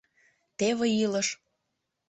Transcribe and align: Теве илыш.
Теве 0.57 0.87
илыш. 1.03 1.27